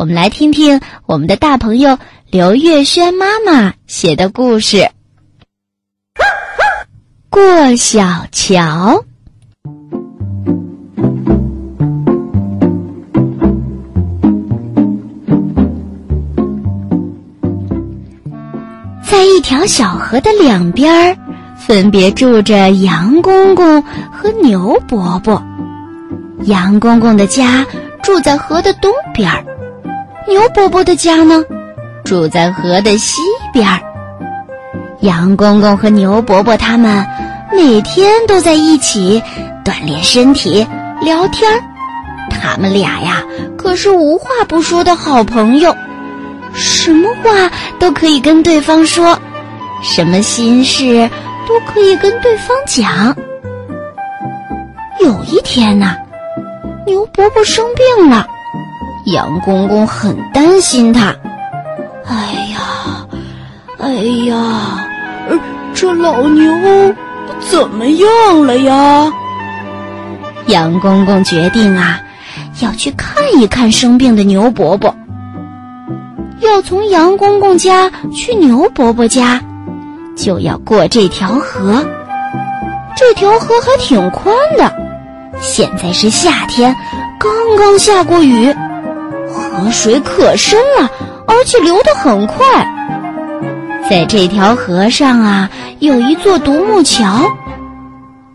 [0.00, 1.98] 我们来听听我们的大朋友
[2.30, 4.78] 刘月轩妈妈写的故事
[7.28, 9.04] 《过小桥》。
[19.02, 21.18] 在一条小河的两边儿，
[21.58, 25.42] 分别住着羊公公和牛伯伯。
[26.44, 27.66] 羊公公的家
[28.02, 29.44] 住在河的东边儿，
[30.28, 31.44] 牛伯伯的家呢，
[32.04, 33.20] 住在河的西
[33.52, 33.80] 边儿。
[35.00, 37.06] 羊公公和牛伯伯他们
[37.52, 39.22] 每天都在一起
[39.64, 40.66] 锻炼身体、
[41.00, 41.60] 聊天儿。
[42.30, 43.24] 他们俩呀，
[43.56, 45.74] 可是无话不说的好朋友。
[46.52, 49.18] 什么话都可以跟对方说，
[49.82, 51.08] 什么心事
[51.48, 53.16] 都可以跟对方讲。
[55.00, 55.96] 有一天呐，
[56.86, 58.26] 牛伯伯生病了，
[59.12, 61.14] 杨公公很担心他。
[62.06, 62.16] 哎
[62.52, 63.06] 呀，
[63.78, 63.92] 哎
[64.26, 64.86] 呀，
[65.74, 66.52] 这老牛
[67.40, 69.12] 怎么样了呀？
[70.46, 72.00] 杨公公决定啊，
[72.60, 74.94] 要去看一看生病的牛伯伯。
[76.40, 79.40] 要从杨公公家去牛伯伯家，
[80.16, 81.84] 就要过这条河。
[82.96, 84.72] 这条河还挺宽的。
[85.40, 86.76] 现在是夏天，
[87.18, 88.54] 刚刚下过雨，
[89.60, 90.90] 河水可深了，
[91.26, 92.66] 而且流得很快。
[93.90, 97.30] 在这条河上啊，有一座独木桥。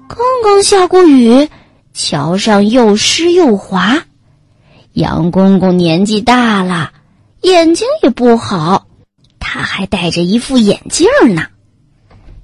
[0.08, 1.50] 刚刚下过雨，
[1.94, 4.04] 桥上又湿又滑。
[4.94, 6.92] 杨公公年纪大了。
[7.42, 8.86] 眼睛也不好，
[9.40, 11.48] 他还戴着一副眼镜呢。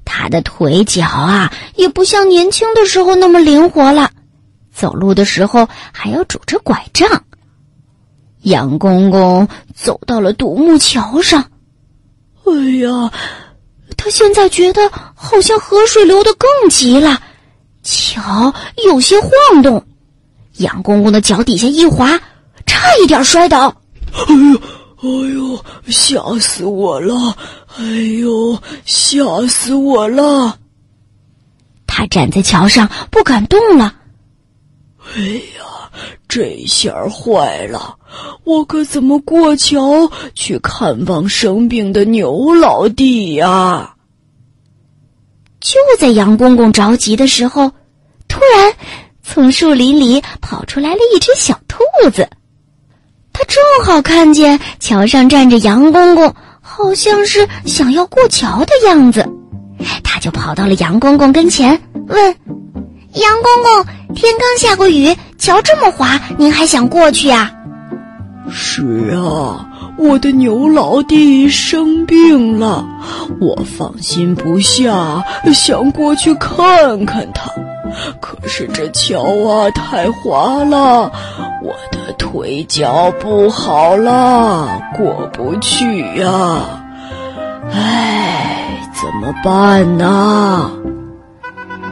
[0.06, 4.10] 他的腿脚啊，也不像年轻的时候那么灵活了，
[4.74, 7.24] 走路的时候还要拄着拐杖。
[8.44, 11.50] 杨公公走到了独木桥上，
[12.46, 13.12] 哎呀，
[13.98, 14.82] 他现在觉得
[15.14, 17.22] 好像河水流得更急了，
[17.84, 18.54] 桥
[18.86, 19.86] 有些晃动。
[20.58, 22.20] 杨公公的脚底下一滑，
[22.66, 23.76] 差一点摔倒。
[24.14, 24.60] 哎呦！
[25.04, 27.36] 哎呦，吓死我了！
[27.78, 27.84] 哎
[28.20, 30.60] 呦，吓死我了！
[31.88, 33.96] 他站在桥上不敢动了。
[35.16, 35.22] 哎
[35.58, 35.81] 呀，
[36.32, 37.98] 这下坏了！
[38.46, 43.96] 我可怎么过桥去看望生病的牛老弟呀？
[45.60, 47.70] 就在杨公公着急的时候，
[48.30, 48.74] 突然
[49.22, 52.30] 从树林里跑出来了一只小兔子。
[53.34, 59.28] 他正好看见桥上站着杨公公，好像是想要过桥的样子，
[60.02, 61.72] 他就跑到了杨公公跟前，
[62.08, 62.36] 问
[63.16, 67.52] ：“杨公公，天刚下过雨，桥这么滑，您还想过去呀
[68.52, 69.66] ？”“是啊，
[69.98, 72.86] 我的牛老弟生病了，
[73.40, 77.50] 我放心不下，想过去看看他。
[78.20, 81.12] 可是这桥啊太滑了，
[81.64, 86.84] 我的。”腿脚不好了，过不去呀！
[87.74, 90.72] 哎，怎么办呢？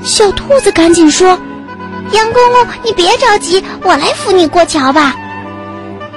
[0.04, 1.38] 小兔子赶紧说
[2.12, 5.16] ：“杨公公，你别着急，我来扶你过桥吧。”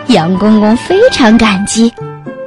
[0.09, 1.93] 杨公公非常感激：“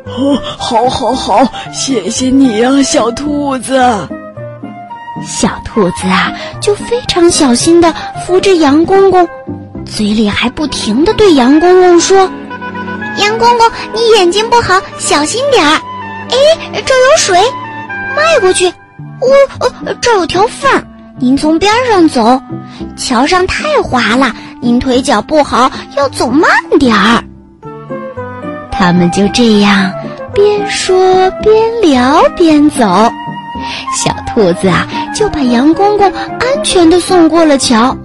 [0.06, 3.74] 哦，好，好，好，谢谢你啊，小兔子。”
[5.26, 7.94] 小兔子啊，就非常小心的
[8.26, 9.28] 扶着杨公公。
[9.86, 12.30] 嘴里还不停的对杨公公说
[13.18, 15.80] ：“杨公公，你眼睛不好，小心点儿。
[16.30, 16.38] 哎，
[16.86, 17.40] 这有水，
[18.16, 18.68] 迈过去。
[18.68, 19.28] 哦，
[19.60, 20.84] 哦，这有条缝，
[21.20, 22.42] 您从边上走。
[22.98, 26.50] 桥上太滑了，您腿脚不好，要走慢
[26.80, 27.24] 点儿。”
[28.72, 29.92] 他们就这样
[30.34, 32.84] 边说边聊边走，
[33.94, 37.96] 小兔子啊就把杨公公安全的送过了桥。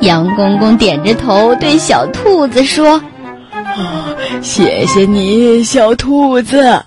[0.00, 3.00] 杨公公点着头对小兔子说
[3.52, 4.10] ：“啊，
[4.42, 6.82] 谢谢你，小兔子。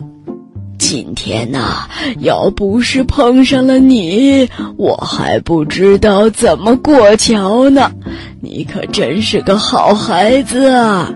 [0.91, 1.87] 今天呐，
[2.19, 7.93] 要不是碰上了你，我还不知道怎么过桥呢。
[8.41, 11.09] 你可真是个好孩子啊！”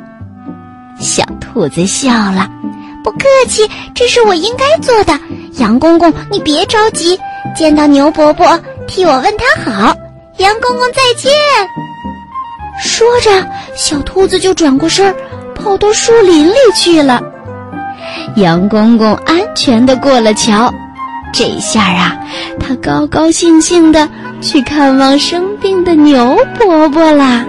[0.97, 2.49] 小兔子笑了
[3.03, 5.19] ：“不客气，这是我应该做的。
[5.57, 7.19] 杨公公，你别着急，
[7.53, 8.57] 见到牛伯伯，
[8.87, 9.93] 替我问他好。
[10.37, 11.33] 杨公公再见。”
[12.81, 13.45] 说着，
[13.75, 15.13] 小兔子就转过身，
[15.53, 17.21] 跑到树林里去了。
[18.35, 20.73] 杨公公安全的过了桥，
[21.33, 22.17] 这下啊，
[22.59, 24.09] 他高高兴兴的
[24.41, 27.45] 去看望生病的牛伯伯啦。